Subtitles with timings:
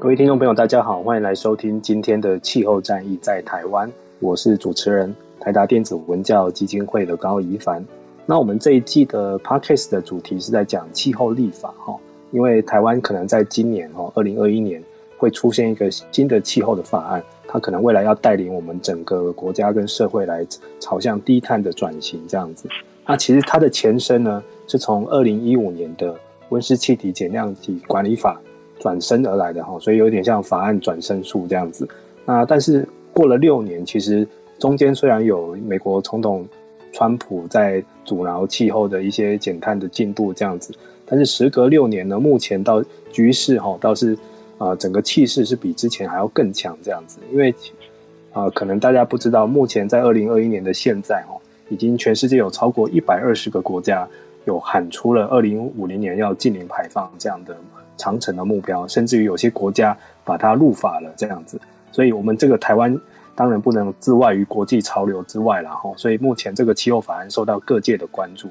[0.00, 3.88] 各位听众朋友，大家好，欢迎来收听今天的《气候战役在台湾》，
[4.20, 7.84] 我是主持人台达电子文教基金会的高宜凡。
[8.24, 11.96] 那我们这一季的 Podcast 的主题是在讲气候立法哈，
[12.30, 14.80] 因为台湾可能在今年哈，二零二一年
[15.16, 20.46] 会出现一个新的气候的法案，它可能未来要带领我们整个国家跟社会来
[20.78, 22.68] 朝向低碳的转型这样子。
[23.04, 26.14] 那其实它的前身呢，是从二零一五年的
[26.50, 28.40] 温室气体减量及管理法
[28.78, 31.88] 转身而来的哈，所以有点像法案转身术这样子。
[32.24, 34.26] 那但是过了六年，其实
[34.58, 36.46] 中间虽然有美国总统。
[36.90, 40.72] 川普在阻挠气候的一些减碳的进度这样子，
[41.04, 44.18] 但是时隔六年呢，目前到局势哈倒是
[44.56, 47.54] 啊、整个气势是比之前还要更强这样子，因为
[48.32, 51.36] 啊、可能大家不知道，目前在二零二一年的现在哈，
[51.68, 54.08] 已经全世界有超过一百二十个国家
[54.46, 57.54] 有喊出了二零五零年要禁零排放这样的
[57.98, 59.94] 长程的目标，甚至于有些国家
[60.24, 61.60] 把它入法了这样子，
[61.92, 62.98] 所以我们这个台湾。
[63.38, 68.48] 当然不能自外于国际潮流之外了哈，所以目前这个气候法案受到各界的关注。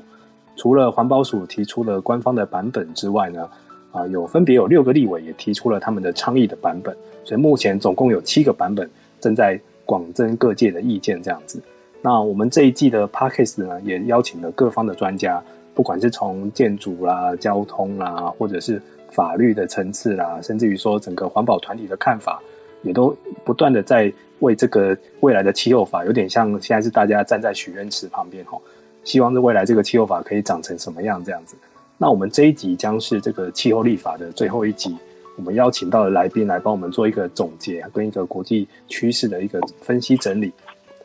[0.56, 3.50] 除了环保署提出了官方的版本之外呢，
[3.92, 11.62] 啊，有分别有六个立委也提出了他们的倡议的版本，所以目前总共有七个版本正在广征各界的意见这样子。
[12.02, 15.44] 那我们这一季的 Podcast 呢，也邀请了各方的专家，
[15.76, 18.82] 不管是从建筑啦、交通啦，或者是
[19.12, 22.42] 法律的层次啦，甚至于说整个环保团体的看法，
[22.82, 24.14] 也都不断的在。
[24.42, 28.56] 为这个未来的气候法，有点像现在是大家站在许愿池旁边哈，
[29.04, 31.56] 希望这未来这个气候法可以长成什么样这样子。
[31.98, 34.96] 那我们这一集将是这个气候立法的最后一集，
[35.38, 40.54] 我们邀请到的来宾来帮我们做一个总结跟一个国际趋势的一个分析整理。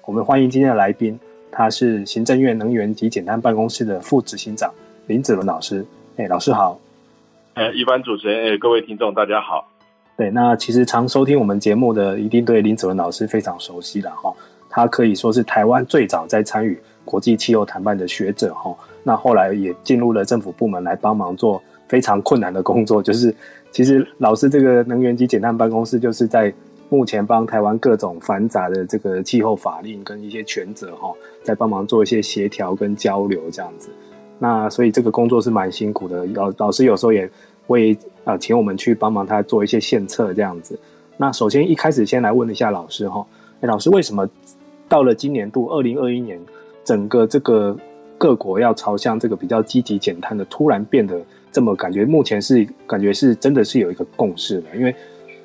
[0.04, 1.18] 我们欢迎今天的来宾，
[1.50, 4.70] 他是行政院能源及减碳办公室的副执行长
[5.06, 5.82] 林子伦老师。
[6.16, 6.78] 哎，老师好。
[7.54, 9.68] 呃，一般主持人，哎，各位听众大家好。
[10.16, 14.32] 对，那其实常收听我们节目的，一定对林子文老师非常熟悉了哈。
[14.70, 18.74] 他可以说是台湾最早在参与国际气候谈判的学者哈。
[19.02, 23.34] 那后来也进入了政府部门来帮忙做非常困难的工作，就是
[23.70, 26.50] 其实老师这个能源及减碳办公室，就是在
[26.88, 33.90] 目前帮台湾各种繁杂的这个气候法令跟一些权责哈，在帮忙做一些协调跟交流这样子。
[34.42, 37.30] 那所以这个工作是蛮辛苦的，老老师有时候也。
[37.64, 40.78] 会啊，请我们去帮忙他做一些献策这样子。
[41.16, 43.24] 那首先一开始先来问一下老师哈，
[43.60, 44.28] 哎，老师为什么
[44.88, 46.38] 到了今年度二零二一年，
[46.84, 47.74] 整个这个
[48.18, 54.76] 各国要朝向这个比较积极减碳的，突然变得这么感觉目前是感觉是真的是有一个共识了？
[54.76, 54.94] 因为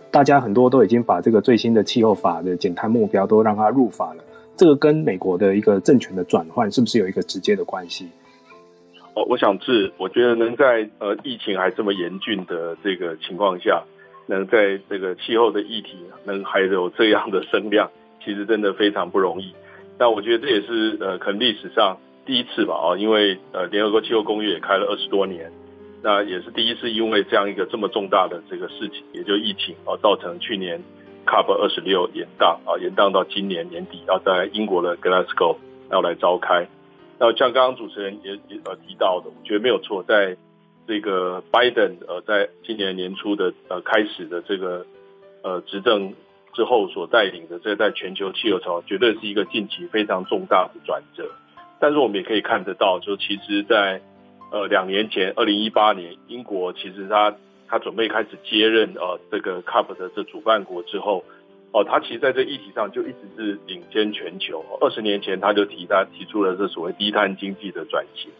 [0.09, 4.23] 大家很多都已经把这个最新的气候法的减碳目标都让它入法了，
[4.57, 8.07] 这个跟美国的一个政权的转换是不是有一个直接的关系？
[9.25, 13.83] 我想是，我觉得能在呃疫情还这么严峻的这个情况下，
[14.27, 17.89] 能在这个气候的议题能还有这样的声量，
[18.23, 19.53] 其实真的非常不容易。
[19.97, 25.51] 那我觉得这也是呃可能历史上第一次吧啊，因为呃联合国气候公约也开了二十多年，
[26.03, 30.79] 那也是第一次因为这样一个这么重大的这个事情，也就疫情啊，造成去年
[31.25, 35.57] COP 二十六延宕啊，延宕到今年年底要在英国的 Glasgow
[35.89, 36.67] 要来召开。
[37.19, 40.37] 那像刚刚主持人也也呃提到的，我觉得没有错，在
[40.87, 44.85] 这个拜登呃在今年年初的呃开始的这个
[45.43, 46.13] 呃执政
[46.53, 51.29] 之后所带领的这在全球气候潮，绝对是一个近期非常重大的转折。
[51.79, 54.01] 但是我们也可以看得到，就其实在
[54.51, 57.35] 呃两年前，二零一八年，英国其实他
[57.67, 61.23] 他准备开始接任呃这个 Cup 的这主办国之后，
[61.73, 64.63] 哦，他其实在这议题上就一直是领先全球。
[64.79, 68.31] 二十年前他就提他提出了这所谓低碳经济的转型，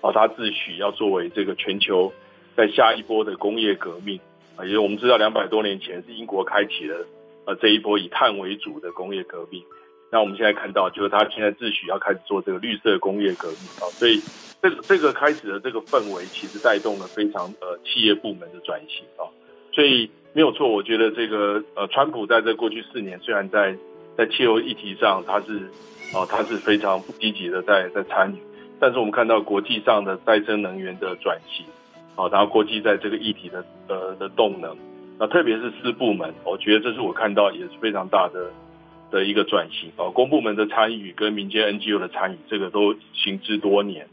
[0.00, 2.12] 哦，他自诩要作为这个全球
[2.56, 4.20] 在下一波的工业革命
[4.56, 7.04] 啊，因为我们知道两百多年前是英国开启了
[7.44, 9.62] 呃这一波以碳为主的工业革命，
[10.12, 14.22] 那我们现在看到就是他现在自诩要开始做这个绿色工业革命啊，所以
[14.62, 19.26] 这个这个开始的这个氛围其实带动了非常呃企业部门的转型啊，
[19.72, 20.08] 所以。
[20.36, 23.74] 没有错，我觉得这个呃，川普在这过去四年，虽然在
[24.18, 25.70] 在气候议题上他是
[26.12, 28.36] 哦、他是非常不积极的在在参与，
[28.78, 31.64] 但是我们看到国际上的再生能源的转型
[32.16, 34.76] 啊，然后国际在这个议题的呃的动能，
[35.18, 38.50] 那特别是私部门，我觉得这是我看到也是非常大的
[39.10, 44.06] 的一个转型啊，公部门的参与跟民间 NGO 的参与，这个都行之多年。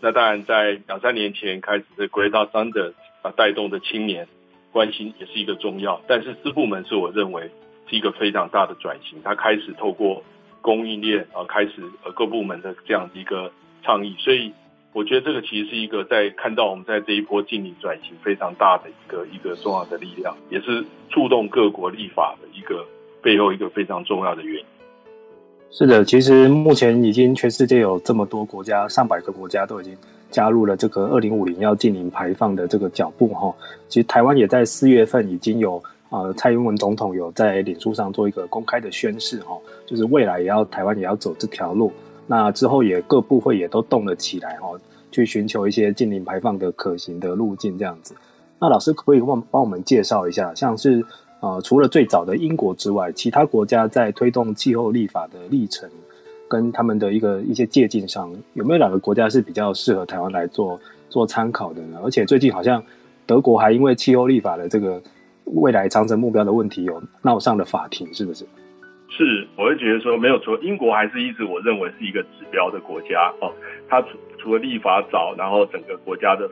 [0.00, 4.26] 那当然，在两三年前开始的 Greta Thunberg 啊带动的青年。
[4.72, 7.50] 关心也是一个重要，但是私部门是我认为
[7.88, 10.22] 是一个非常大的转型，它开始透过
[10.60, 11.72] 供应链啊，开始
[12.04, 13.50] 呃各部门的这样一个
[13.82, 14.52] 倡议，所以
[14.92, 22.86] 我觉得这个其实是一个在看到我们在这一波净零转型非常大的一个一个重要的力量，也是触动各国立法的一个
[23.22, 24.66] 背后一个非常重要的原因。
[25.70, 29.96] 是的，其实目前已经全世界有这么多国家，上百个国家都已经。
[30.28, 33.54] 加入了这个二零五零要净零排放的这个脚步哈，
[33.88, 41.92] 其实台湾也在四月份已经有呃蔡英文总统有在脸书上做一个公开的宣示哈，就是未来也要台湾也要走这条路，
[42.26, 44.68] 那之后也各部会也都动了起来哈，
[45.12, 48.12] 去寻求一些净零排放的可行的路径这样子。
[48.58, 51.02] 那老师可不可以帮帮我们介绍一下，像是
[51.40, 55.88] 呃除了最早的英国之外，其他国家在推动气候立法的历程？
[56.48, 61.98] 跟他们的一个一些借鉴上，有没有哪个国家是比较适合台湾来做做参考的呢？
[62.04, 62.80] 而且最近好像
[63.26, 65.02] 德国还因为气候立法的这个
[65.46, 68.44] 未来长程目标的问题有闹上了法庭，是不是？
[69.08, 73.50] 是，我会觉得说没有错，英国还是一直我认为是一个指标的国家哦。
[73.88, 76.48] 它除除了立法早，然后整个国家的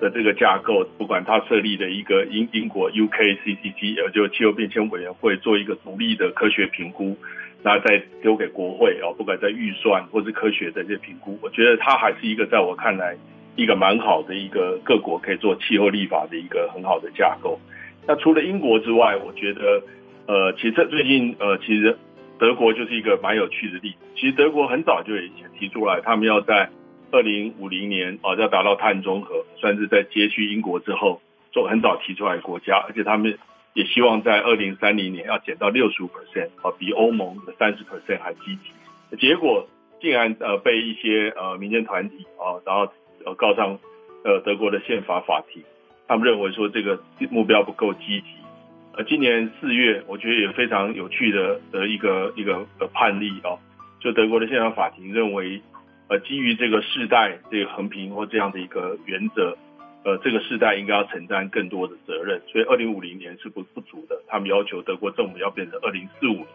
[0.00, 7.16] 的这个架构，不管它设立的一个英英国 UKCCC，也就气候变迁委员会，做一个独立的科学评估。
[7.62, 13.16] 那再丢给国会哦，不管在预算或是科学的这些评估，我觉得它还是一个在我看来
[13.56, 17.58] 一个蛮好的一个各国可以做气候立法的一个很好的架构。
[18.06, 19.82] 那除了英国之外，我觉得
[20.26, 21.96] 呃，其实最近呃，其实
[22.38, 23.96] 德国就是一个蛮有趣的例子。
[24.14, 26.68] 其实德国很早就以前提出来，他们要在
[27.14, 31.22] 二零五零年啊要达到碳中和，算是在接续英国之后
[31.52, 33.38] 做很早提出来的国家，而且他们。
[33.76, 39.16] 也希望在二零三零年要减到六十五 percent 啊，比欧盟的三十 percent 还积极。
[39.16, 39.66] 结果
[40.00, 42.92] 竟然呃被一些呃民间团体啊，然后
[43.24, 43.76] 呃告上
[44.22, 45.60] 呃德国的宪法法庭，
[46.06, 47.02] 他们认为说这个
[47.32, 48.26] 目标不够积极。
[48.96, 53.58] 呃，今年四月，我觉得也非常有趣的的一个一个呃判例哦，
[53.98, 55.60] 就德国的宪法法庭认为，
[56.08, 59.56] 呃，基于这个世代这个横平或这样的一个原则。
[60.06, 64.22] 呃，这个世代应该要承担更多的责任，所以二零五零年是不不足的。
[64.28, 66.46] 他们要求德国政府要变成二零四五年，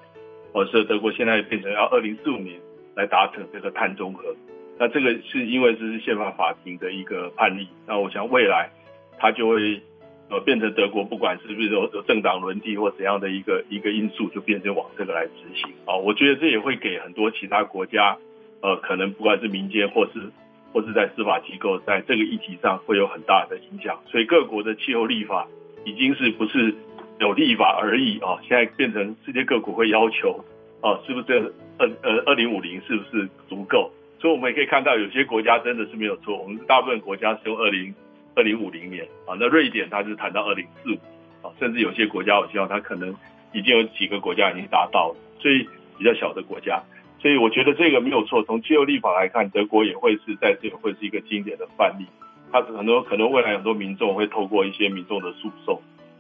[0.54, 2.60] 或者是德国现在变成要二零四五年
[2.96, 4.36] 来达成这个碳中和。
[4.78, 7.68] 那这个是因为这是宪法法庭的一个判例。
[7.88, 8.70] 那我想未来
[9.18, 9.82] 它就会
[10.30, 15.96] 呃变成德国不管是不是有有政党轮替或怎样的一个一个因素，就变成往这个来执行啊。
[15.96, 18.16] 我觉得这也会给很多其他国家
[18.62, 20.32] 呃可能不管是民间或是。
[20.72, 25.48] 或是在司法机构在这个议题上会有很大的影响，所以各国的气候立法
[25.84, 26.76] 已经是不是
[27.20, 28.38] 有立法而已啊？
[28.48, 30.46] 现在变成世界各国会要求
[30.82, 33.92] 啊，是不是二呃二零五零是不是足够？
[34.20, 37.92] 所以我们也可以看到有些国家真的是没有错，我们大部分国家是用二零
[38.36, 40.98] 二零五零年啊，那瑞典它是谈到二零四五
[41.42, 43.10] 啊，甚至有些国家我希望它可能
[43.54, 45.68] 已经有几个国家已经达到了，所以
[45.98, 46.80] 比较小的国家。
[47.20, 48.42] 所以我觉得这个没有错。
[48.44, 52.06] 从气候立法来看，德国也会是在这个会是一个经典的范例。
[52.52, 55.80] 它是很多可能未来很多民众会透过一些民众的诉讼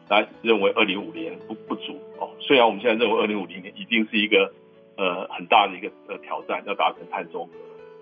[0.10, 2.29] 来认为二零五零不不足哦。
[2.39, 4.53] 虽然我们现在认为二零五零年一定是一个
[4.96, 7.48] 呃很大的一个呃挑战，要达成碳中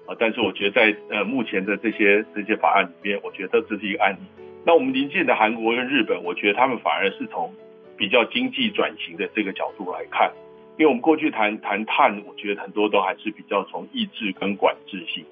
[0.05, 4.43] 和啊，但是我觉得在呃目前的这些这些法案里面，我觉得这是一个案例。
[4.65, 7.53] 那我们邻近的韩国跟日本，我觉得他们反而是从
[7.95, 10.31] 比较经济转型的这个角度来看。
[10.77, 15.25] 因为我们过去谈谈碳，我觉得很多都还是比较从抑制跟管制性。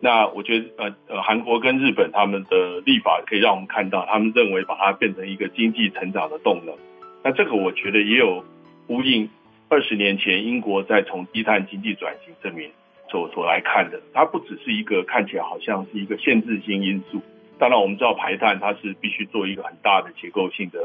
[0.00, 6.74] 那我觉得呃呃，韩国跟日本他们的立法可以让我们看到，他们认为把它变成一个经济成长的动能。
[7.22, 8.44] 那这个我觉得也有
[8.86, 9.28] 呼应
[9.68, 12.70] 二十年前英国在从低碳经济转型这边
[13.10, 17.20] 所所来看的，它不只是一个看起来好像是一个限制性因素。
[17.58, 20.80] 当然我们知道排碳它是必须做一个很大的结构性的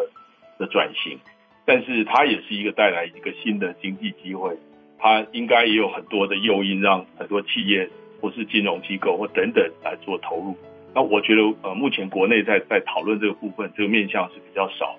[0.60, 1.20] 的转型。
[1.68, 4.56] 但是它也是一个带来一个新的经济机会，
[4.98, 7.90] 它应该也有很多的诱因，让很多企业
[8.22, 10.56] 或是金融机构或等等来做投入。
[10.96, 14.96] 那我觉得呃，目前国内在在讨论这个部分，这个面向是比较少，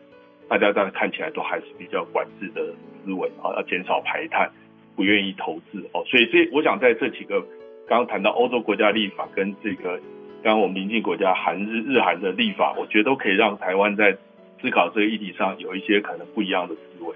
[0.46, 2.62] 大家当然看起来都还是比较管制的
[3.02, 4.50] 思维啊，要减少排碳，
[4.94, 6.04] 不愿意投资哦。
[6.06, 7.40] 所以这 我想在这几个
[7.88, 9.98] 刚刚谈到欧洲国家立法跟这个
[10.42, 14.14] 刚刚我们邻近国家韩日日韩的立法，我觉得都可以让台湾在
[14.60, 17.14] 思考这个议题上有一些可能不一样的思维。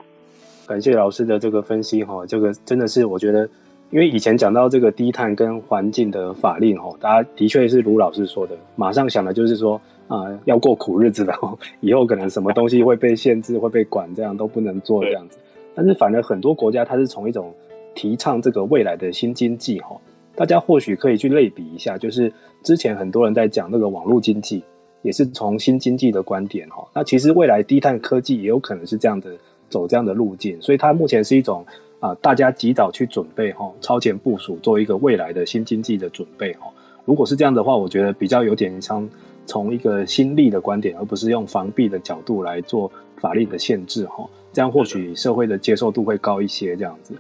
[0.67, 3.49] 感谢老师的这个分析哈，这个真的是我觉得，
[3.91, 9.75] 因为以前讲到这个低碳跟环境的法令哈，大家的确是如老师说的，马上想的就是说
[10.07, 11.35] 啊、呃，要过苦日子了，
[11.81, 15.39] 以后可能什么东西会被限制、会被管，这样都不能做这样子。
[15.75, 17.53] 但是反而很多国家它是从一种
[17.95, 19.97] 提倡这个未来的新经济哈，
[20.37, 22.33] 大家或许可以去类比一下，就是
[22.63, 24.63] 之前很多人在讲那个网络经济。
[25.03, 29.31] 也是从新经济的观点哈，那其实未来低碳科技也有可能是这样的
[29.69, 31.65] 走这样的路径，所以它目前是一种
[32.01, 36.67] 啊，大家及早去准备哈，超前部署，做一个未来的新经济的准备哈。
[37.05, 39.09] 如果是这样的话，我觉得比较有点像
[39.45, 47.15] 从一个新力的观点，而不是用防弊的角度来做法律的限制哈，这样或许社会的接受度会高一些这样子。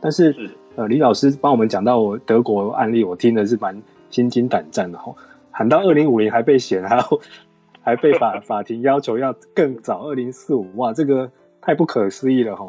[0.00, 0.34] 但是
[0.76, 5.14] 呃，李老师帮我们讲到我德国案例，我听的是蛮心惊胆战的哈。
[5.56, 7.02] 喊到二零五零还被嫌，还要
[7.80, 11.30] 还被法 法庭要求要更早二零四五，哇，这个
[11.62, 12.66] 太不可思议了哈！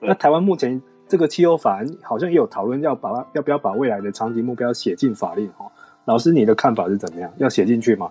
[0.00, 5.70] 那台湾目前这个气候法案好像也有讨论要把要不要把未来的长期目标写进法令哈？
[6.06, 7.30] 老师你的看法是怎么样？
[7.36, 8.10] 要写进去吗？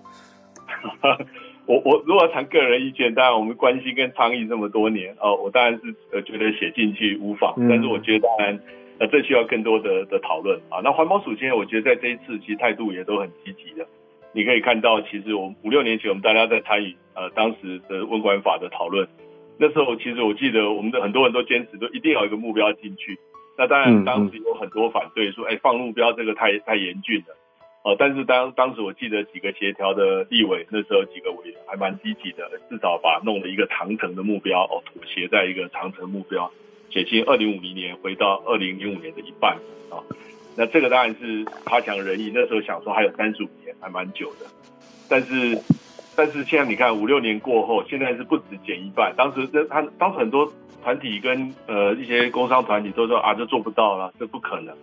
[1.65, 8.59] 我我如果谈个人意见，当然我们关心跟倡议这么多年哦，我当然是呃觉得写进去无妨，嗯、但是我觉得当然
[8.99, 10.81] 呃这需要更多的的讨论啊。
[10.83, 13.87] 那环保署现在我觉得在这一次其实态度也都很积极的。
[14.33, 19.07] 你可以看到，其实我们五六年前，我们大家在参与呃当时的温管法的讨论。
[19.57, 23.19] 那时候，其实我记得我们的很多人都坚持，都一定要有一个目标进去。
[23.57, 27.37] 那当然，当时有很多反对，说，哎，放目标这个太太严峻了。
[27.83, 36.51] 哦，但是当当时我记得几个协调的立委，那时候几个委员还蛮积极的，至少把弄了一个长程的目标，哦，妥协在一个长程目标，
[36.89, 39.57] 写进二零五零年回到二零零五年的一半
[39.89, 40.01] 啊。
[40.61, 42.31] 那这个当然是差强人意。
[42.31, 44.45] 那时候想说还有三十五年，还蛮久的。
[45.09, 45.59] 但是，
[46.15, 49.11] 但是现在你看五六年过后，现在是不止减一半。
[49.17, 50.53] 当时这他当时很多
[50.83, 54.75] 团体跟呃一些工商团体都说啊，这做不到了，这不可能。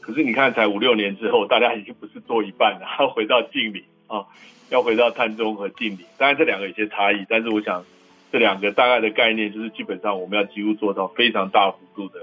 [0.00, 4.24] 可是你看，才五六年之后，大家已经不是做一半了，要回到净零啊，
[4.70, 6.06] 要回到碳中和净零。
[6.16, 7.84] 当然这两个有些差异，但是我想
[8.32, 12.18] 这两个大概的概念就是基本上我们要几乎做到非常大幅度的。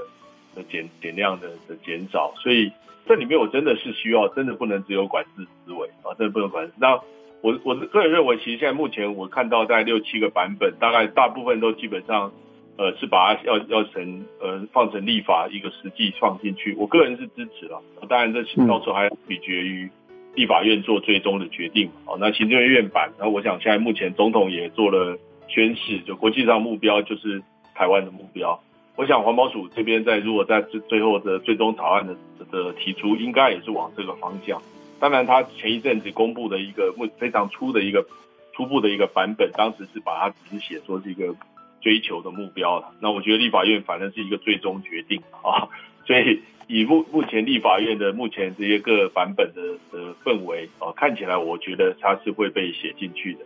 [0.59, 2.71] 的减减量的的减少，所以
[3.07, 6.73] 这里面我真的是需要，真的不能只有管制思维啊，真的不能管制。
[6.77, 6.99] 那
[7.41, 12.33] 我我个人认为，其实现在目前我看到在六七个版本，大概大部分都基本上，
[12.77, 16.75] 呃，是把它要要成呃放成立法一个实际放进去。
[16.75, 19.89] 我个人是支持了，当然这到时候还要取决于
[20.35, 21.89] 立法院做最终的决定。
[22.05, 27.41] 哦，那行政院院版，那我想现在目前总统也做了宣示，就国际上目标就是
[27.73, 28.61] 台湾的目标。
[28.99, 32.13] 我想环保署这边在如果在最最后的最终草案的
[32.51, 34.61] 的提出，应该也是往这个方向。
[34.99, 38.05] 当然，他前一阵子公布的一个非常粗的一个
[38.51, 41.33] 初步的一个版本，当时是把它只是写作是一个
[41.79, 42.91] 追求的目标了。
[42.99, 45.69] 那我觉得立法院反正是一个最终决定啊，
[46.05, 49.61] 所以以目目前立法院的目前这些各版本的
[49.93, 53.39] 的氛围啊，看起来我觉得它是会被写进去的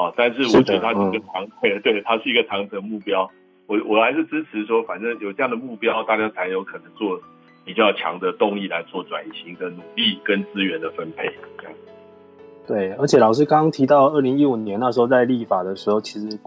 [0.00, 0.12] 啊。
[0.16, 3.28] 但是我觉得它是一个长，对 对，它是一个长程目标。
[3.66, 7.18] 我我还是支持说，反正有这样的目标，大家才有可能做
[7.64, 11.30] 比较强的动力来做转型的努力跟资源的分配。
[11.58, 11.72] 这样。
[12.66, 16.38] 对，而且老师刚刚提到，二零一五年那时候在立法的时候，其实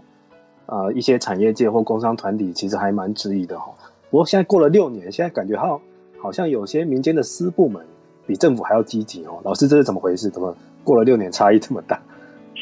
[0.66, 3.72] 啊、一些产业界或工商团体其实还蛮质疑的哈。
[4.10, 5.80] 不过现在过了六年，现在感觉好
[6.20, 7.84] 好像有些民间的私部门
[8.26, 9.40] 比政府还要积极哦。
[9.44, 10.28] 老师这是怎么回事？
[10.28, 12.00] 怎么过了六年差异这么大？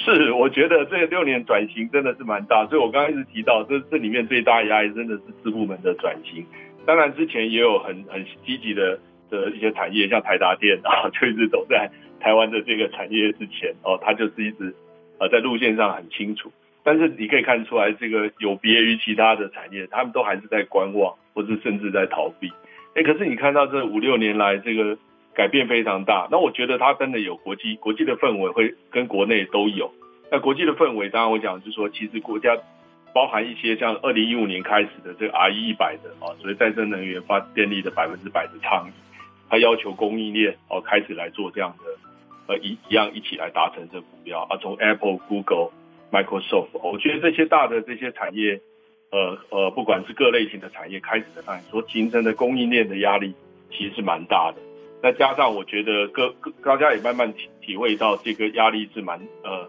[0.04, 6.44] 是，我觉得这六年转型真的是蛮大，所以我刚刚一直提到，这这里面最大压力真的是私部门的转型。
[6.84, 8.98] 当然之前也有很很积极的
[9.30, 14.74] 的一些产业，像台达电啊， 就一直走在台湾的这个产业之前哦，它就是一直
[15.18, 16.52] 呃在路线上很清楚。
[16.82, 22.52] 但是你可以看出来，这个有别于其他的产业，他们都还是在观望，或是甚至在逃避。
[22.94, 24.98] 哎，可是你看到这五六年来这个。
[25.34, 29.90] 改变非常大，那我觉得它真的有国际国际的氛围，会跟国内都有。
[30.30, 32.56] 那国际的氛围，当然我讲就是说，其实国家
[33.12, 38.92] 包含一些像二零一五年开始的这个 RE 一百的啊，所谓再生能源发电力的百分之百的倡议，
[39.50, 41.84] 它要求供应链哦开始来做这样的
[42.54, 45.70] 呃一一样一起来达成这个目标啊，从 Apple、Google、
[46.10, 48.60] Microsoft，我觉得这些大的这些产业
[49.10, 53.34] 呃呃，不管是各类型的产业开始的上来所形成的供应链的压力，
[53.70, 54.60] 其实是蛮大的。
[55.04, 59.68] 再加上我觉得各各大家也慢慢体体会到这个压力是蛮呃，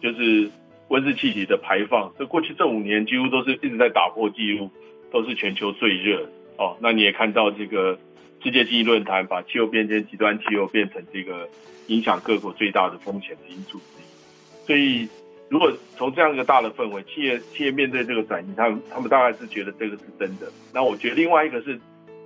[0.00, 0.50] 就是
[0.88, 4.70] 温室气体的排放，这过去这五年几乎都是一直在打破纪录，
[5.12, 6.78] 都是全球最热哦。
[6.80, 7.98] 那你也看到这个
[8.42, 11.46] 世界经济论坛把气候变迁、极端气候变成这个
[11.88, 15.06] 影响各国最大的风险的因素之一，所以。
[15.50, 20.46] 如果从这样一个大的氛围，企业企业面对这个转型，他们他们大概是觉得这个是真的。
[20.72, 21.76] 那我觉得另外一个是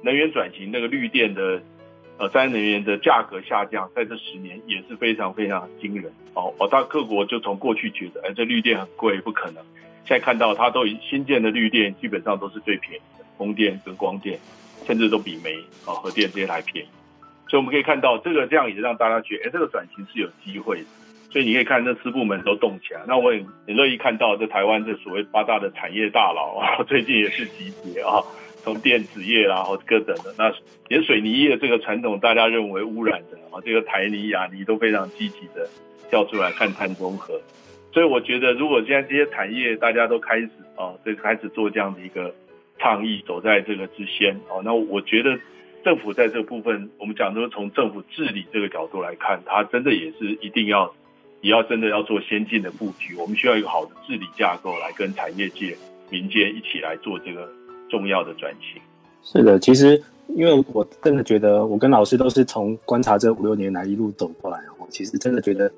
[0.03, 1.59] 能源转型，那个绿电的
[2.19, 6.13] 呃，再生能源的价格下降，在这十年也是非常非常惊人。
[6.35, 9.63] 哦，哦，到各国就从过去觉得，哎，这绿电很贵，不可能。
[10.07, 14.39] 现在看到它都已新建的绿电基本上都是最便宜的，风电跟光电，
[14.87, 15.55] 甚至都比煤
[15.87, 16.89] 啊、核电这些还便宜。
[17.49, 20.87] 所以我们可以看到，这个这样也让大家觉得，哎，这个转型是有机会的。
[21.33, 28.23] 所以你可以看这四部门都动起来，那我也很乐意看到这台湾这所谓八大的产业大佬啊， 最近也是集结啊，
[28.65, 30.53] 从电子业啦，或各等的，那
[30.89, 35.69] 连水泥业这个传统大家认为污染的啊，这个台泥、亚泥都非常积极的
[36.11, 37.41] 跳出来看碳中和。
[37.93, 42.35] 所以我觉得，如果现在这些产业大家都开始啊，这开始做这样的一个
[42.79, 45.39] 倡议，走在这个之先哦，那我觉得
[45.85, 50.93] 政府在这个部分，我们讲说从政府治理这个角度来看，它真的也是一定要。
[51.41, 55.77] 也要真的要做先进的布局，我们需要一个好的治理架构来跟产业界、
[56.09, 57.47] 民间一起来做这个
[57.91, 58.81] 重要的转型。
[59.23, 65.71] 是的，其实因为我真的觉得，我跟老师都是从观察这五六年来一路走过来，我其实真的觉得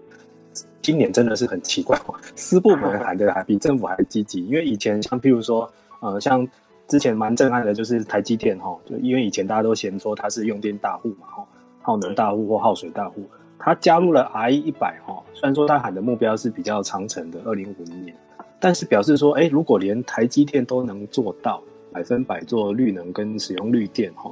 [0.83, 1.97] 今年真的是很奇怪，
[2.35, 4.45] 私部门喊的还比政府还积极。
[4.47, 5.71] 因为以前像譬如说，
[6.01, 6.47] 呃，像
[6.89, 11.47] 之前蛮震撼的，就是台积电哈，就因为以前大家都嫌说它是用电大户嘛，哈，
[11.83, 13.25] 耗能大户或耗水大户。
[13.59, 18.15] 他加入了 RE 一百哈，虽然说他喊的目标是比较长程的二零五零年，
[18.61, 21.61] 但是表示说，哎，如果连台积电都能做到
[21.97, 24.31] 百分百做绿能跟使用绿电哈，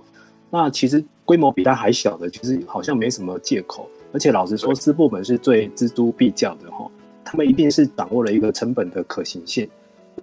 [0.51, 3.89] 那其实规模比它还小的，其实好像没什么借口。
[4.13, 6.87] 而且老实说，私部门是最锱铢必较的哈，
[7.25, 9.67] 他们一定是掌握了一个成本的可行性，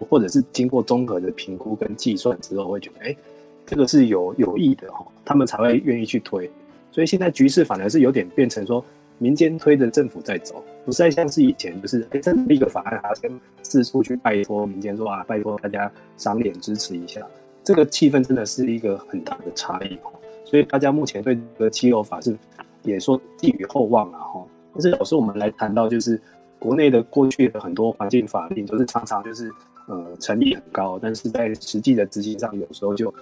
[0.08, 3.17] 或者是经过综合的评估跟计算之后，会觉得，哎，
[3.65, 6.47] 这个是有有益的哈，他们才会愿意去推。
[6.91, 8.86] 所以现在局势反而是有点变成说，
[9.21, 13.31] 民间推着政府在走，不再像是以前，就是哎，真的一个法案，还要先
[13.62, 17.21] 四处去拜托民间说啊，拜托大家赏脸支持一下。
[17.63, 19.99] 这个气氛真的是一个很大的差异。
[20.43, 22.36] 所以大家目前对这个气候法是
[22.81, 24.43] 也说寄予厚望了哈。
[24.73, 26.19] 但是老师，我们来谈到就是
[26.57, 29.51] 国内的过去的很多环境法令，就是常常就是
[29.88, 33.13] 呃成立很高，但是在实际的执行上，有时候就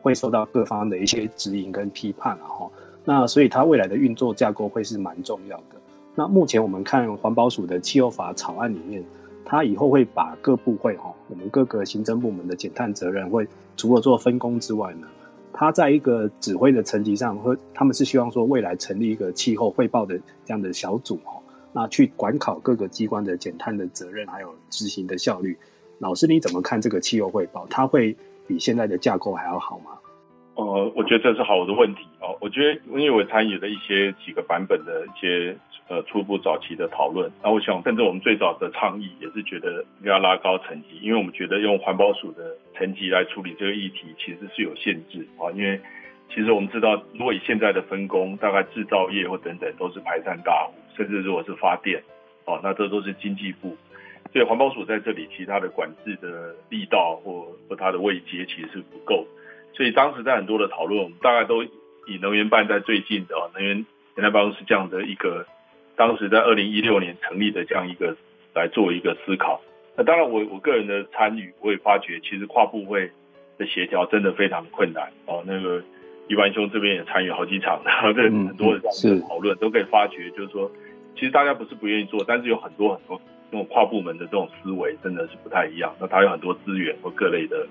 [0.00, 2.70] 会受到各方的一些指引跟批判了哈。
[3.04, 5.76] 那所以它未来的运作架构会是蛮重要的。
[6.14, 9.04] 那目前我们看环保署的气候法草案里面，
[9.44, 15.06] 它以后会把各部会哈，我们各个行政部门的减碳责任会除了做分工之外呢，
[15.52, 21.38] 它在一个指挥的层级上，会他们是希望说未来成立一个气候汇报的这样的小组哈，
[21.72, 25.58] 那去管考各个机关的减碳的责任还有执行的效率。
[25.98, 27.66] 老师你怎么看这个气候汇报？
[27.68, 29.92] 它会比现在的架构还要好吗？
[30.56, 32.36] 呃，我觉得这是好的问题哦。
[32.40, 35.56] 我觉得，因为我参与了一些几个版本的一些
[35.88, 45.50] 呃初步早期的讨论，那我想，甚至我们最早的倡议也是觉得要拉高层级，因为我们觉得用环保署的层级来处理这个议题，其实是有限制啊。
[45.56, 45.80] 因为
[46.32, 52.00] 其实我们知道，如果以现在的分工，大概制造业或等等都是排碳大户，甚至如果是发电
[52.44, 53.76] 哦，那这都是经济部，
[54.32, 59.26] 所以环保署在这里其他的管制的力道或或它的位阶其实是不够。
[59.74, 63.84] 所以当时在很多的讨论，我们大概都以能源办在最近的能源
[64.14, 65.44] 减碳办公室这样的一个，
[65.96, 68.16] 当时在二零一六年成立的这样一个
[68.54, 69.60] 来做一个思考。
[69.96, 73.10] 那当然我我个人的参与，我也发觉其实跨部会
[73.58, 75.42] 的协调真的非常困难哦。
[75.44, 75.82] 那个
[76.28, 80.70] 宜樊兄这边也参与好几场，然后这很多的这样的讨论都可以发觉，就是说
[81.14, 85.92] 其实大家不是不愿意做，但是有很多很多这种跨部门的这种思维真的是不太一样。
[86.00, 87.66] 那他有很多资源或各类的。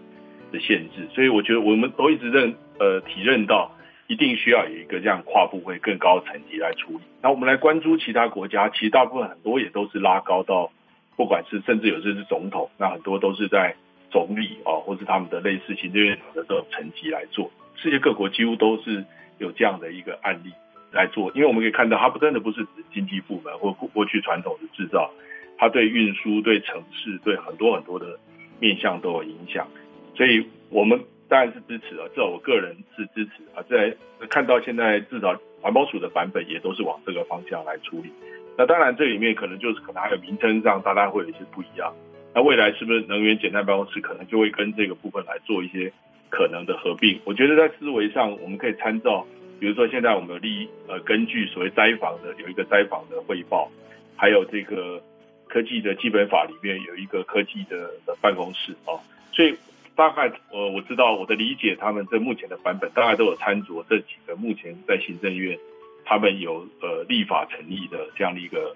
[0.54, 3.76] 的限制，所以我觉得我们都一直认呃体认到，
[4.08, 7.00] 一定需要有一个这样跨部会更高层级来处理。
[7.22, 10.72] 那我们来关注其他国家，其实大部分很多也都是拉高到，
[11.18, 13.76] 不管是甚至有些是总统，那很多都是在
[14.12, 17.50] 总理啊，或是他们的类似行政院长的这种层级来做。
[17.76, 19.04] 世界各国几乎都是
[19.40, 20.52] 有这样的一个案例
[20.92, 25.10] 来做，因为我们可以看到，它不真的不是指经济部门或过去传统的制造，
[25.58, 28.20] 它对运输、对城市、对很多很多的
[28.60, 29.68] 面向都有影响。
[30.16, 33.64] 所以我们当然是支持啊，至少我个人是支持啊。
[33.70, 33.96] 在
[34.30, 38.12] 看到现在至少环保署的版本也都是往这个方向来处理。
[38.58, 41.94] 那当然这里面可能就是可能还有名称上大家会有一些不一样。
[42.36, 45.92] 那未来是不是能源简单办公室可能就会跟这个部分来做一些
[46.30, 47.20] 可能的合并？
[47.26, 49.26] 我觉得在思维上，我们可以参照，
[49.60, 53.70] 比如说现在我们有立呃根据所谓灾防的有一个灾防的汇报，
[54.16, 55.02] 还有这个
[55.48, 58.98] 科技的基本法里面有一个科技的的办公室啊，
[59.32, 59.56] 所以
[59.96, 65.58] 大概呃我知道我的理解，他们这目前的版本大概都有参酌这几个目前在行政院
[66.06, 68.76] 他们有呃立法成立的这样的一个。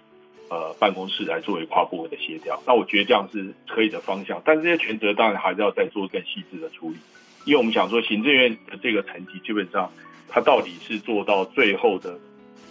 [0.50, 4.42] 呃，办公室来作为跨部门的协调，那我觉得这样是可以的方向。
[4.46, 6.96] 但是这些权责当然还是要再做更细致的处理，
[7.44, 9.92] 因为我们想说，行政院的这个层级基本上，
[10.30, 12.18] 它到底是做到最后的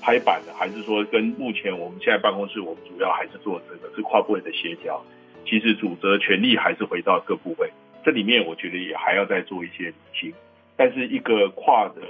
[0.00, 5.04] 拍板的，还是说跟目前我们现在办公室，我们主要还是做这个是跨部门的协调。
[5.44, 7.70] 其实主责权力还是回到各部会，
[8.06, 10.32] 这里面我觉得也还要再做一些厘清。
[10.76, 12.00] 但是一个跨的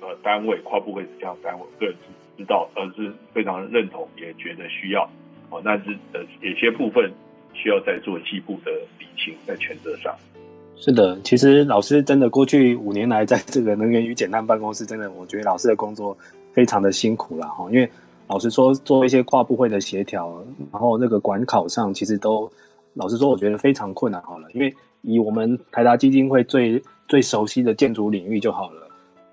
[0.00, 2.12] 呃单位，跨部会是这样单位，个人是。
[2.38, 5.08] 知道，而是非常认同，也觉得需要，
[5.50, 7.12] 哦，但是呃，有些部分
[7.52, 10.16] 需要再做进一步的理清，在权责上。
[10.76, 16.16] 是的，其实老师真的过去五年来，在这个能源与减碳办公室，真的我觉得老师的工作
[16.54, 17.68] 非常的辛苦了哈。
[17.70, 17.88] 因为
[18.28, 22.50] 老实说，做一些跨部会的协调，然后那个管考上，其实都
[22.94, 24.50] 老实说，我觉得非常困难好了。
[24.52, 28.88] 因为以我们台达基金会最最熟悉的建筑领域就好了。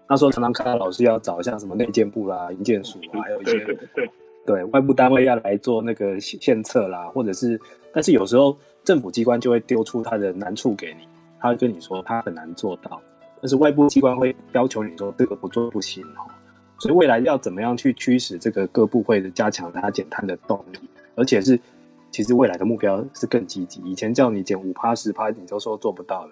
[0.07, 4.09] 那时候常常看到老师要找像什么内建部啦、营建署啊，还有一些对，对，对，
[4.45, 7.59] 对外部单位要来做那个献策啦，或者是，
[7.93, 11.07] 但是有时候政府机关就会丢出他的难处给你，
[11.39, 12.99] 他会跟你说他很难做到，
[13.39, 16.25] 但是外部机关会要求你说这个不做不行哦。
[16.79, 20.79] 所以未来要怎么样去驱使这个各部会的加强它减碳的动力，
[21.13, 21.59] 而且是
[22.11, 26.31] 其实未来的目标是更积极，以前叫你减五趴十趴，你都说做不到了。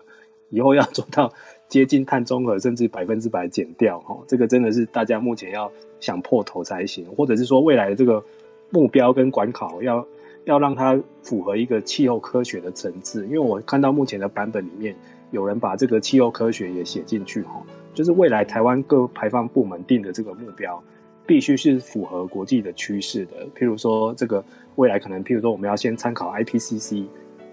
[0.50, 1.32] 以后要做到
[1.68, 8.24] 接近碳中和，甚至百分之百减掉，哈，这个真的是大家目前要想破头才行，或者是说未来的这个
[8.70, 10.08] 目标跟管考要
[10.46, 13.26] 要让它符合一个气候科学的层次。
[13.26, 14.96] 因为我看到目前的版本里面，
[15.32, 17.62] 有人把这个气候科学也写进去，哈，
[17.94, 20.82] 就是未来台湾各排放部门定的这个目标，
[21.28, 23.46] 必须是符合国际的趋势的。
[23.56, 24.44] 譬如说，这个
[24.78, 27.06] 未来可能，譬如说，我们要先参考 IPCC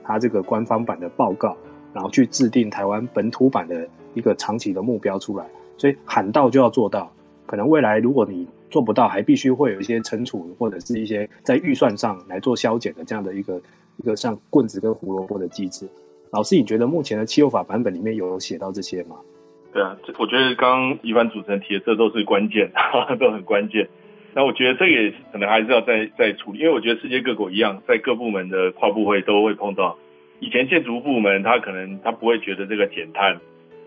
[0.03, 1.55] 它这个官方版的报告。
[1.95, 5.47] 然后去制定台湾本土版的一个长期的目标出来，
[5.79, 7.09] 所以喊到就要做到。
[7.47, 13.63] 可能未来如果你做不到，还必须会有一些惩处或者是一些在预算上来做削减的这样的一个
[13.99, 15.87] 一个像棍子跟胡萝卜的机制。
[16.31, 19.15] 老师，你觉得目前的气候法版本里面有写到这些吗？
[19.75, 22.71] 对啊，这我觉得刚刚宜帆主持人提的这都是关键，
[23.19, 23.89] 都很关键。
[24.33, 29.99] 那我觉得这个也可能还是要再再处理，因为我觉得世界各国一样，在各部门的跨部会都会碰到。
[30.39, 33.41] 以前建筑部门他可能他不会觉得这个减碳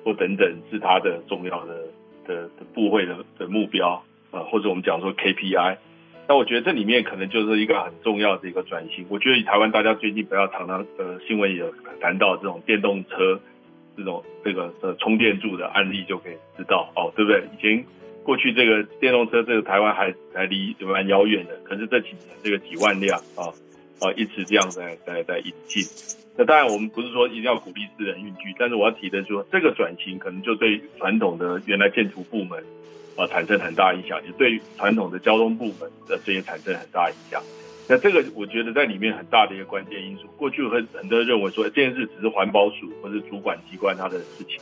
[0.04, 1.86] 或等等是他的重要的
[2.26, 5.78] 的部会的的目标啊、呃，或者我们讲说 KPI。
[6.28, 9.06] 那我觉得这里面可能就是一个很重要的一个转型。
[9.10, 13.40] 我觉得以台湾大家最近不要常常呃新闻也有谈到这种电动车
[13.98, 17.44] 这种这个呃充电柱的案例就可以知道哦，对不对？
[17.58, 17.84] 以前
[18.24, 23.50] 过去这个电动车这个台湾还还离蛮遥远的，可是这几年这个几万辆啊
[24.00, 25.84] 啊一直这样在在在引进。
[26.38, 32.64] 那当然，我们不是说一定要鼓励私人运具，但是我要提的是说，这个转型可能就对传统的原来建筑部门
[33.16, 37.42] 啊产生很大影响，也对传统的交通部门的这些产生很大影响。
[37.88, 40.28] 那这个我觉得在里面很大的一个关键因素。
[40.38, 44.60] 过去很很多人认为说这件事只是环保署或是主管机关他的事情，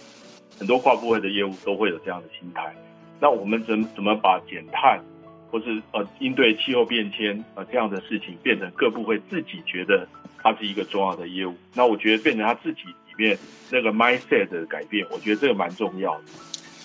[0.59, 2.73] 很多跨部会的业务都会有这样的心态。
[3.19, 5.01] 那我们怎怎么把减碳
[5.49, 10.07] 或是呃应对气候变迁啊这样的事情变成各部会自己觉得？
[10.47, 13.35] 它是一个重要的业务，那我觉得变成他自己里面
[13.71, 16.23] 那个 mindset 的改变，我觉得这个蛮重要的。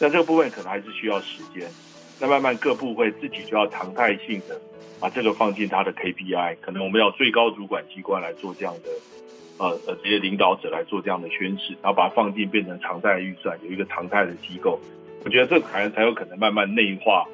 [0.00, 1.70] 那这个部分可能还是需要时间，
[2.18, 4.58] 那慢慢各部会自己就要常态性的
[5.00, 8.90] 把这个放进他的 KPI，可能我们要最高主管机关来做这样的，
[9.58, 14.78] 呃呃，这些领导者来做这样的宣示，然后把它放进变成常态预算，有一个常态的机构，
[15.24, 17.26] 我觉得这可能才有可能慢慢内化。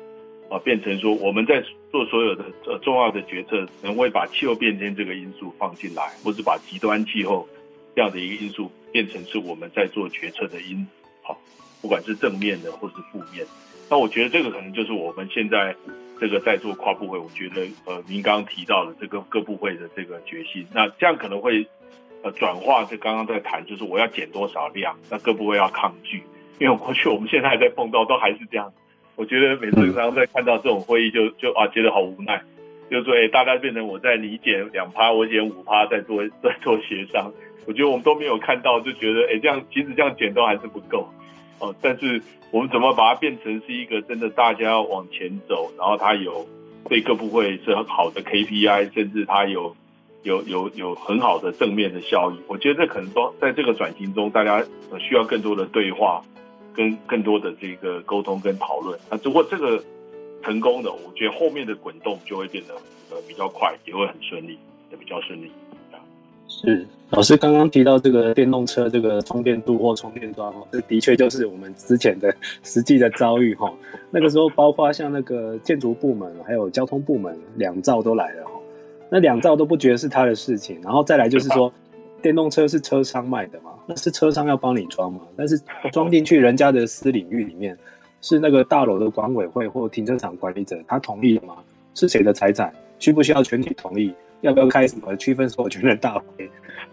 [0.49, 7.49] 啊，变成说我们在做所有的呃重要的决策，能会把气候变迁这个因素放进来，或是把极端气候
[7.97, 10.87] 这样的一个因素变成是我们在做决策的因，
[11.21, 11.37] 好，
[11.83, 13.45] 不管是正面的或是负面。
[13.91, 15.75] 那我觉得这个可能就是我们现在
[16.21, 21.67] 这个在做跨部会，我觉得呃您刚刚提到的这个各部会的这个决心，那这样可能会
[22.23, 26.23] 呃转化，就刚刚在谈，就是我要减多少量，那各部会要抗拒，
[26.59, 28.73] 因为过去我们现在还在碰到都还是这样。
[29.15, 32.43] 我觉得每次常常在看到这种会议就，就啊，觉得好无奈，
[32.91, 37.33] 就是说，哎，大家变成我在你减两趴，我减五趴，在做在做协商。
[37.67, 41.09] 我觉得我们都没有看到，就觉得，哎，这样其实这样减都还是不够，
[41.59, 41.75] 哦。
[41.81, 46.47] 但是我们怎么把它变成是一个真的大家要往前走，然后它有
[46.89, 49.75] 对各部会是很好的 KPI，甚至它有
[50.23, 52.37] 有有有很好的正面的效益。
[52.49, 54.65] 我觉得这可能都在这个转型中，大家
[54.99, 56.23] 需要更多的对话，
[56.75, 58.99] 跟更多的这个沟通跟讨论。
[59.11, 59.83] 那如果这个
[60.43, 62.75] 成功的，我觉得后面的滚动就会变得
[63.11, 64.59] 呃比较快，也会很顺利，
[64.91, 65.51] 也比较顺利。
[66.49, 73.73] 是老师刚刚提到这个电动车这个充电度或充电桩哦，这的确就是我们之前的 实际的遭遇哈。
[74.11, 78.53] 那个时候包括像那个建筑部门还有交通部门两造都来了哈，
[79.09, 81.73] 那两造都不觉得是他的事情，然后再来就是说，
[82.23, 85.61] 电动车是车商卖的嘛，那是车商要帮你装嘛，但是
[85.93, 87.77] 装进去人家的私领域里面，
[88.21, 91.57] 是那个大楼的管委会或停车场管理者他同意的吗？
[91.95, 92.73] 是谁的财产？
[92.99, 94.13] 需不需要全体同意？
[94.43, 96.51] 要不要开什么区分所有权人大会？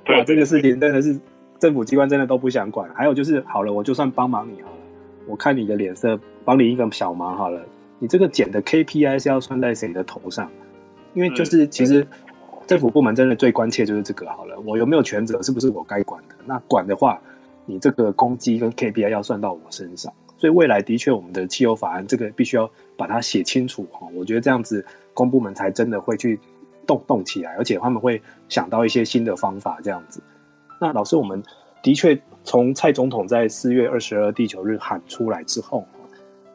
[0.08, 1.20] 哇，这个事情真的是
[1.60, 2.90] 政府机关真的都不想管。
[2.94, 4.78] 还有就是，好了，我就算帮忙你好了，
[5.28, 7.62] 我看你的脸色，帮你一个小忙好了。
[8.00, 10.50] 你这个减的 KPI 是要算在谁的头上？
[11.14, 12.06] 因为就是其实
[12.68, 15.42] 政府部门真的最关切就是这个好了，我有没有权责？
[15.42, 16.36] 是不是我该管的？
[16.46, 17.22] 那管的话，
[17.66, 20.12] 你这个攻击跟 KPI 要算到我身上。
[20.38, 24.08] 所以未来的确，我们的汽油法案这个必须要把它写清楚哈。
[24.14, 26.40] 我觉得这样子公部门才真的会去。
[26.86, 30.22] 动动起来，而且他们会想到一些新的方法，这样子。
[30.80, 31.42] 那老师，我们
[31.82, 35.86] 的确从蔡总统在四月二十二地球日喊出来之后，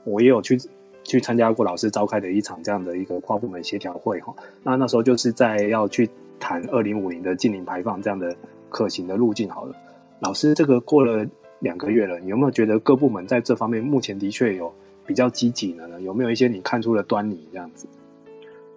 [0.04, 0.58] 我也有去
[1.04, 4.34] 去参加过老师召开的一场这样的一个跨部门协调会哈。
[4.62, 8.34] 那那时候就是在要去谈二零五零的净零排放这样的
[8.68, 9.48] 可行的路径。
[9.48, 9.74] 好了，
[10.20, 11.26] 老师，这个过了
[11.60, 14.72] 两个月了，你有没有觉得各部门在这方面目前的确有
[15.06, 16.00] 比较积极的呢？
[16.02, 17.86] 有没有一些你看出的端倪这样子？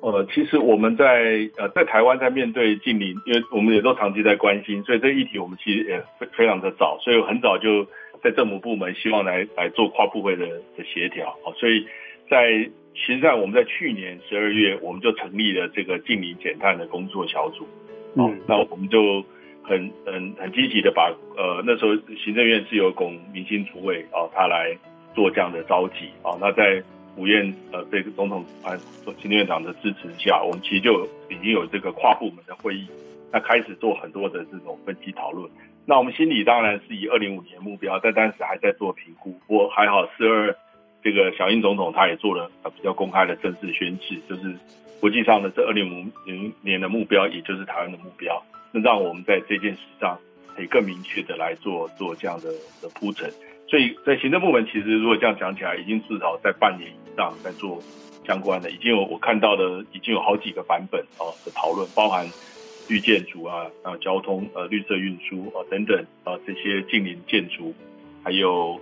[0.02, 7.86] 呃，其实我们在呃在台湾在面对近邻，因为我们也都长期在关心，所以这个议题我们其实也非非常的早，所以很早就
[8.24, 11.86] 在政府部门希望来来做跨部会的的协调啊，所以
[12.28, 17.68] 在其实在我们在去年十二月我们就成立了这个近邻减碳的工作小组，
[18.16, 19.24] 嗯，那我们就
[19.62, 24.76] 很很很积极的把呃那时候行政院是由龚明星主委啊他来
[25.14, 26.82] 做这样的召集啊，那在。
[27.15, 28.78] 府院呃，这个总统啊，
[29.21, 32.88] 行院长的支持下，我们其实就已经有这个跨部门的会议，
[33.32, 35.50] 那开始做很多的这种分析讨论。
[35.86, 39.32] 那我们心里当然是以二零五年目标，但当时还在做评估。
[39.47, 40.56] 不过还好，四二
[41.04, 44.56] 这个小英总统他也做了比较公开的正式宣示，就是
[45.00, 50.17] 国际上的这二零五零年的目标，也就是台湾的目标，那让我们在这件事上
[50.56, 53.32] 可以更明确的来做做这样的的铺陈。
[53.72, 57.82] 所以在行政部门，其实如果这样讲起来，已经至少在半年以上在做
[58.28, 62.28] 相关的，已经有我看到的，已经有好几个版本哦的讨论，包含
[62.90, 67.74] 绿建筑啊、啊交通、呃绿色运输啊等等啊这些近邻建筑，
[68.26, 68.78] 还有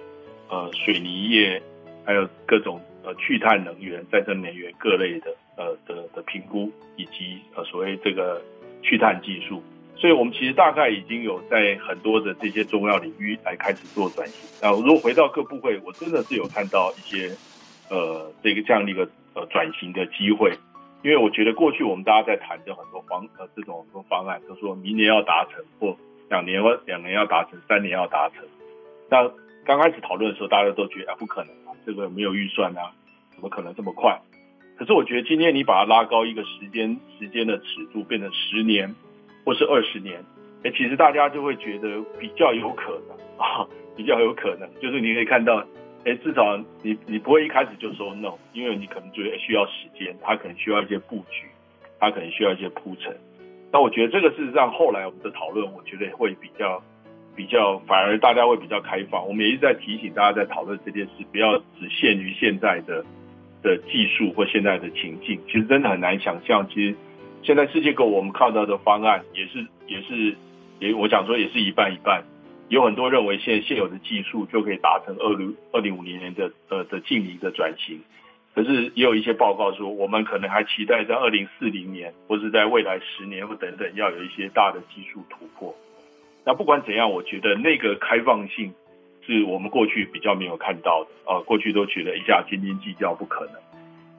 [0.49, 1.61] 呃水泥业，
[2.03, 8.41] 还有各种呃去碳能源、再生能源各类的呃的的评估，以及呃所谓这个
[8.81, 9.61] 去碳技术。
[9.99, 14.49] 所以，我们其实大概已经有在很多的这些重要领域来开始做转型。
[14.61, 17.35] 那如果回到各部会，我真的是有看到一些
[17.89, 20.53] 呃这个这样的一个呃转型的机会。
[21.03, 25.97] 因为我觉得过去我们大家在谈的很多方呃这种很多方案，都说明年要达成，或
[26.29, 28.45] 两年或两年要达成，三年要达成。
[29.09, 29.29] 那
[29.65, 32.91] 刚开始讨论的时候，大家都觉得啊不可能啊，这个没有预算啊，
[33.35, 34.17] 怎么可能这么快？
[34.77, 38.95] 可是我觉得今天你把它拉高一个时间时间的尺度，变成十年。
[39.45, 40.23] 或是二十年，
[40.63, 45.65] 哎，其实大家就会觉得比较有可能啊，比较有可能，就是你可以看到，
[46.05, 51.47] 哎，至少你你不会一开始就说 no，因为你可能觉得需要时间，它可能需要一些布局，
[51.99, 53.15] 它可能需要一些铺陈。
[53.71, 56.83] 那我觉得这个事实上后来我们的讨论，我觉得会比较
[57.35, 59.27] 比较，反而大家会比较开放。
[59.27, 63.05] 我们也一直在提醒大家在讨论这件事，不要只限于现在的
[63.63, 66.95] 的技术或现在的情境，其实真的很难想象，其实。
[67.41, 70.35] 现在世界各国我们看到的方案也是也是
[70.79, 72.23] 也我想说也是一半一半，
[72.67, 77.99] 有很多认为现现有的技术就可以达成二零二零五零年的呃的近零的转型，
[78.53, 85.73] 可是也有一些报告说我们可能还期待在二零四零年或是在未来十年或等等要有一些大的技术突破。
[86.45, 88.73] 那不管怎样，我觉得那个开放性
[89.25, 93.55] 是我们过去比较没有看到的啊，过去都觉得一下斤斤计较不可能。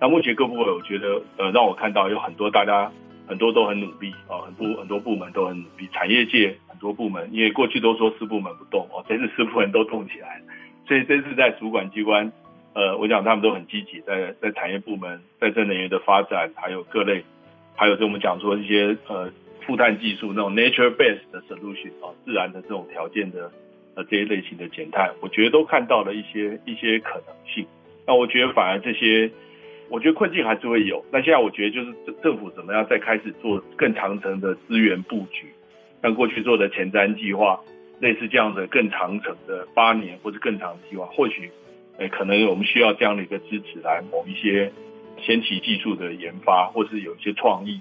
[0.00, 2.90] 那目前各部委我觉得呃让我看到有很多大家。
[3.30, 10.42] 很多都很努力啊，很多很多部门都很努力，产业界很多部门，因为过去都说四部门不动哦，这次四部门都动起来，
[10.84, 12.32] 所以这次在主管机关，
[12.74, 17.22] 呃，我想他们都很积极，在在产业部门，再生能源的发展，还有各类，
[17.76, 19.30] 还有就我们讲说一些呃
[19.64, 23.48] 负碳技术那种 nature based 的 solution 啊，自然的这种条件的
[23.94, 27.64] 呃这些类型的减碳，我觉得都看到了一些一些可能性。
[28.08, 29.30] 那我觉得反而这些。
[29.90, 31.04] 我觉得困境还是会有。
[31.10, 35.48] 那现在我觉得就是政政府怎么样再开始做更长程的资源布局，
[36.00, 37.60] 像过去做的前瞻计划，
[37.98, 41.50] 类似这样的更长程的八年或者更长的计划，或许，
[41.98, 44.72] 诶，可能我们需要这样的一个支持来某一些
[45.18, 47.80] 先期技术的研发，或是有一些创意。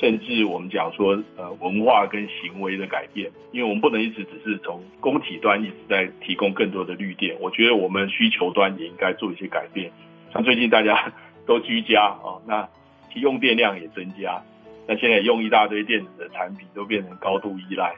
[0.00, 9.92] 甚至我们讲说，呃，文化跟行为的改变，因为我们不能一直只是从供给端一直在提供更多的绿电，我觉得我们需求端也应该做一些改变。
[10.32, 11.12] 像最近大家
[11.46, 12.68] 都居家啊，那
[13.12, 14.42] 其用电量也增加，
[14.86, 17.94] 那现在用一大堆电子的产品都变成高度依赖，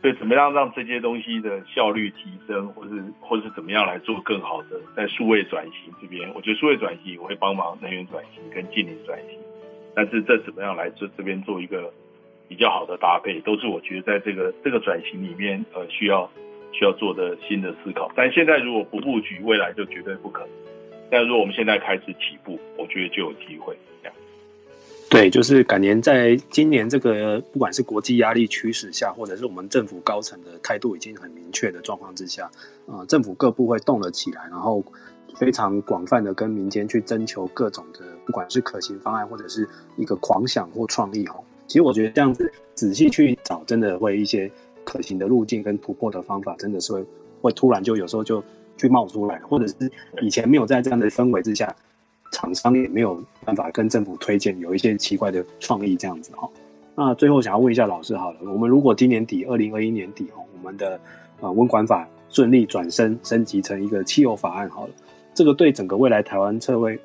[0.00, 9.38] 所以怎么样让这些东西的效率提升，或是或是怎么样来做更好的在数位转型这边，我觉得数位转型我会帮忙能源转型跟净零转型。
[9.94, 11.92] 但是这怎么样来这这边做一个
[12.48, 16.30] 比较好的搭配，都是我觉得在这个这个转型里面，呃，需要
[16.72, 18.10] 需要做的新的思考。
[18.14, 20.48] 但现在如果不布局，未来就绝对不可能。
[21.12, 23.76] 但如果我们现在开始起步，我觉得就有机会。
[24.02, 24.16] 这样。
[25.10, 32.50] 对，就是感觉在今年这个不管是国际压力驱使下，或者是我们政府高层的态度已经很明确的状况之下，
[32.86, 34.82] 呃，政府各部会动了起来，然后。
[35.34, 41.42] 非常广泛的跟民间去征求各种的，不管是可行方案或者是一个狂想或创意哦。
[41.66, 44.48] 其实我觉得这样子仔细去找，真的会一些
[44.84, 47.04] 可行的路径跟突破的方法，真的是会
[47.40, 48.44] 会突然就有时候就
[48.76, 49.74] 去冒出来，或者是
[50.20, 51.74] 以前没有在这样的氛围之下，
[52.30, 56.48] 厂商也没有办法跟政府推荐有一些奇怪的创意这样子哈。
[56.94, 61.00] 那最后想要问一下老师好了，我们如果今年底二零二一年底哦，我们的
[61.40, 64.92] 呃温管法顺利转身升级成一个汽油法案好了。
[65.34, 66.98] 这个对整个未来台湾社会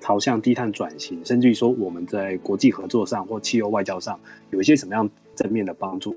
[0.00, 4.18] 朝向低碳转型，甚至于说我们在国际合作上或汽油外交上，
[4.50, 6.14] 有一些什么样正面的帮助？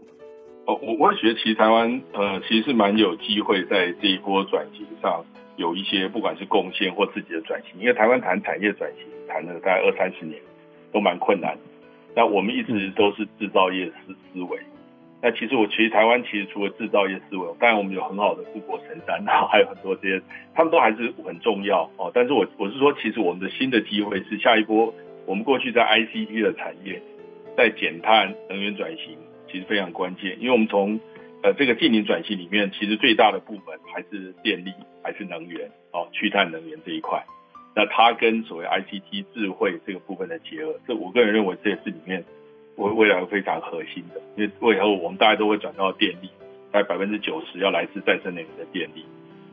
[0.66, 5.24] 哦，我我觉得其实台湾呃其实是蛮有机会在这一波转型上
[5.58, 10.42] 有一些不管是贡献或自己的转型，因为台湾谈产业转型谈了大概二三十年
[10.92, 11.56] 都蛮困难，
[12.16, 14.60] 那我们一直都是制造业思思维。
[15.22, 20.22] 那其实我其实台湾其实除了制造业思维，当然我们有很好的富国神山，然 后还有很多这些，
[20.54, 22.12] 他们都还是很重要哦。
[22.14, 24.94] 但是我我是说，其实我们的新的机会是下一波，
[25.26, 27.02] 我们过去在 ICT 的产业，
[27.56, 29.18] 在减碳能源转型
[29.52, 31.00] 其实非常关键，因为我们从
[31.44, 37.24] 呃这个净零转型里面，其实最大的部门还是电力，还是能源哦，去碳能源这一块。
[37.76, 42.24] 那它跟所谓 ICT 智慧这个部分的结合，这我个人认为这也是里面。
[42.78, 46.30] 未未来非常核心的，因为未来我们大家都会转到电力，
[46.74, 49.06] 大概百分之九十要来自再生能源的电力，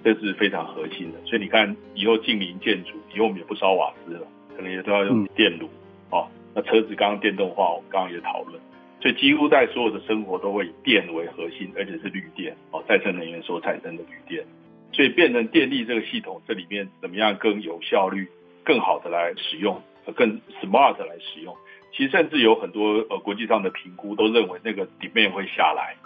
[0.03, 1.21] 这是非常核心的。
[1.25, 4.27] 所以你看，以后近邻建筑，以后我们也不烧瓦斯了，
[4.57, 5.69] 可能也都要用电炉。
[6.11, 8.61] 哦，那车子刚刚电动化，我们刚刚也讨论，
[9.03, 14.47] 所以几乎在所有的生活都会以电为核心，而且是绿电哦，再生能源所产生的绿电。
[14.93, 18.29] 所以变成电力这个系统，这里面怎么样更有效率、
[18.63, 19.83] 更好的来使用，
[20.15, 21.57] 更 smart 来使用。
[21.93, 25.97] 其实甚至有很多呃国际上的评估都认为那个 demand 会下来，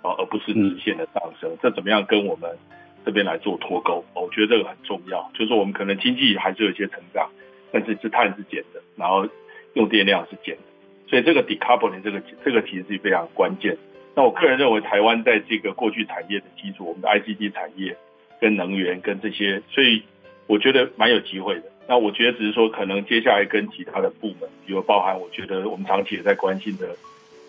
[0.00, 1.54] 啊，而不是直线的上升。
[1.60, 2.56] 这怎么样跟我们
[3.04, 4.02] 这边来做脱钩？
[4.14, 5.30] 我觉得这个很重要。
[5.34, 7.28] 就是说我们可能经济还是有一些成长，
[7.70, 9.28] 但是是碳是减的，然后
[9.74, 10.62] 用电量是减的。
[11.06, 13.76] 所以这个 decoupling 这个这个其实是非常关键。
[14.14, 17.96] 那我个人认为台湾在这个过去产业的基础，我们的 ICT 产业
[18.40, 20.02] 跟能源跟这些，所以
[20.46, 21.62] 我觉得蛮有机会的。
[21.86, 26.96] 那我觉得只是说，可能接下来跟其他的部门，比如包含我觉得我们长期也在关心的，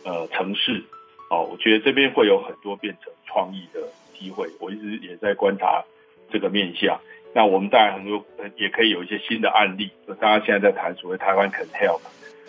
[0.04, 0.84] 呃，城市，
[1.30, 3.82] 哦，我觉得这边会有很多变成创意的
[4.14, 4.48] 机会。
[4.60, 5.84] 我一直也在观察
[6.30, 7.00] 这个面向。
[7.34, 8.24] 那我们当然很多
[8.58, 9.90] 也可以有一些新的案例。
[10.08, 12.02] 就大家现在在谈所谓台湾 can help，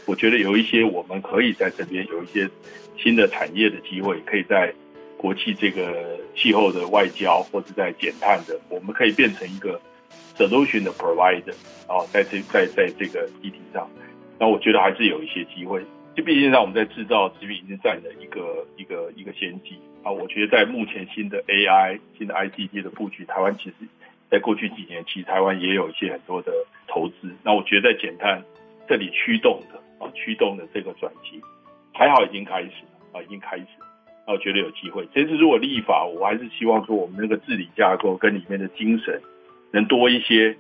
[0.09, 2.49] 我觉得有一些我们可以在这边有一些
[2.97, 4.75] 新的产业的机会，可以在
[5.17, 9.81] 国际这个气候的外交或者在减碳的，我们可以变成一个。
[10.39, 11.53] solution 的 provider
[11.89, 13.91] 啊，在这在在这个议题上，
[14.39, 15.83] 那我觉得还是有一些机会。
[16.15, 20.13] 就毕竟让我们在制造这边已经占了一个一个一个先机啊。
[20.13, 23.75] 我觉得在目前新的 AI、新的 ICT 的布局，台湾其实
[24.31, 26.53] 在过去几年，其实台湾也有一些很多的
[26.87, 27.35] 投资。
[27.43, 28.41] 那我觉得在减碳
[28.89, 31.41] 这里驱动的啊，驱动的这个转型，
[31.93, 33.67] 还好已经开始了啊，已经开始。
[34.27, 35.07] 那我觉得有机会。
[35.15, 39.21] 其实如果立法，我还是希望说我们那个治理架构跟里面的精神。
[39.71, 40.57] 能多一些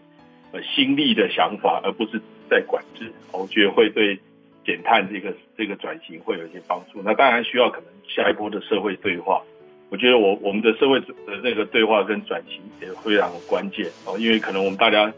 [0.53, 2.21] 呃新力的想法，而不是
[2.51, 4.21] 在管制，我觉得会对
[4.67, 7.01] 减碳这个这个转型会有一些帮助。
[7.03, 9.41] 那当然需要可能下一波的社会对话。
[9.89, 11.07] 我觉得我我们的社会的
[11.43, 15.11] 那个对话跟转型也非常关键哦，因为可能我们大家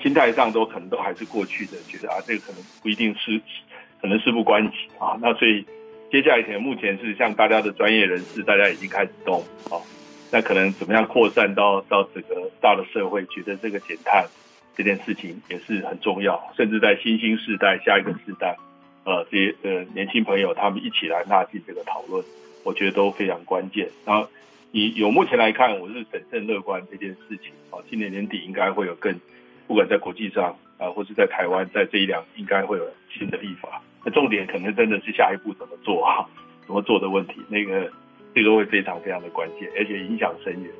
[0.00, 3.42] 心态上都可能都还是过去的，觉得啊这个可能不一定是
[4.02, 5.16] 可能事不关己啊。
[5.22, 5.64] 那所以
[6.10, 9.40] 接下来可能目前是像大家的专业人士，大家已经开始动
[9.70, 9.80] 啊。
[10.30, 14.26] 那可能怎么样扩散到到整个大的社会，觉得这个减碳
[14.74, 18.56] 这件事情也是很重要，甚至在新兴世代、下一个世代，
[19.04, 22.24] 呃，这些呃年轻朋友他们一起来纳进这个讨论，
[22.64, 23.90] 我觉得都非常关键。
[24.06, 24.26] 然后
[24.70, 29.14] 以有目前来看，我是审慎乐观这件事情啊，今年年底应该会有更，
[29.66, 33.82] 不管在国际上啊，或是在台湾，在这一两应该会有新的立法。
[34.04, 36.26] 那重点可能真的是下一步怎么做啊，
[36.66, 37.90] 怎么做的问题，那个
[38.34, 40.70] 这个会非常非常的关键，而且影响深远。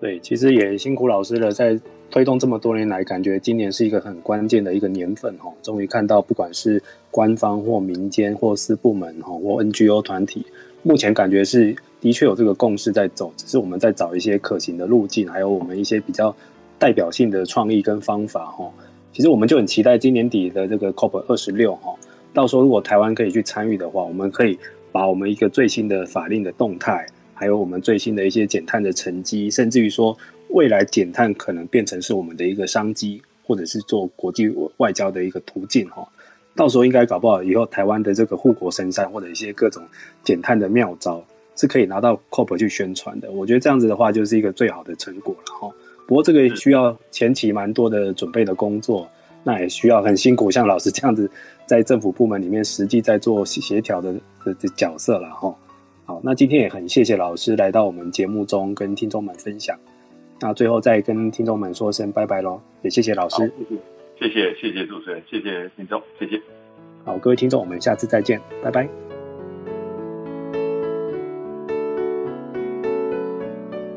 [0.00, 1.78] 对，其实也辛苦老师了，在
[2.10, 5.50] 推动这么多年来，感觉今年是一个很关键的一个年份哈。
[5.62, 10.44] 终于看到，不管是官方或民间或私部门哈或 NGO 团体，
[10.82, 16.34] 目前感觉是的确有这个共识在走，只是我们在找一些可行的路径，还有我们一些比较
[16.78, 18.70] 代表性的创意跟方法哈。
[19.16, 21.90] 其实我们就很期待今年底的这个 COP 二十六哈，
[22.34, 24.58] 到时候如果台湾可以去参与的话，我们可以
[24.92, 27.06] 把我们一个最新的法令的动态。
[27.32, 30.14] 还有我们最新的一些减碳的成绩，甚至于说
[30.50, 36.06] 未来减碳可能变成是我们的一个商机，或者是做国际外交的一个途径哈。
[36.54, 39.82] 到时候应该搞不好以后台湾的这个护国神山或者一些各种
[40.22, 41.24] 减碳的妙招
[41.56, 43.32] 是可以拿到 COP 去宣传的。
[43.32, 45.74] 我觉得这样子的话就是一个最好的成果了哈。
[46.06, 49.08] 不过这个需要前期蛮多的准备的工作，
[49.42, 51.30] 那也需要很辛苦，像老师这样子
[51.66, 54.12] 在政府部门里面实际在做协调的
[54.44, 55.54] 的的角色了哈。
[56.04, 59.76] 好，那今天也很谢谢老师来到我们节目中跟听众们分享。
[60.40, 63.52] 那最后再跟听众们说声拜拜喽，也谢谢老师，
[64.20, 66.40] 谢谢谢谢主持人，谢谢听众，谢谢。
[67.04, 69.05] 好，各位听众，我们下次再见，拜拜。